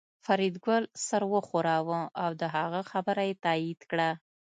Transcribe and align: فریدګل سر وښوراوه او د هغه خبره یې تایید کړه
فریدګل 0.25 0.83
سر 1.07 1.21
وښوراوه 1.31 1.99
او 2.23 2.31
د 2.41 2.43
هغه 2.55 2.81
خبره 2.91 3.21
یې 3.29 3.33
تایید 3.45 3.79
کړه 3.91 4.09